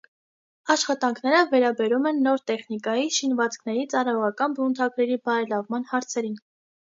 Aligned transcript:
Աշխատանքները 0.75 1.41
վերաբերում 1.51 2.07
են 2.11 2.21
նոր 2.27 2.41
տեխնիկայի 2.51 3.11
շինվածքների 3.17 3.85
ծառայողական 3.93 4.57
բնութագրերի 4.61 5.21
բարելավման 5.29 5.87
հարցերին։ 5.93 6.43